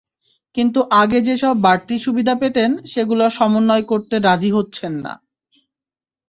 [0.55, 5.13] কিন্তু আগে যেসব বাড়তি সুবিধা পেতেন, সেগুলো সমন্বয় করতে রাজি হচ্ছেন না।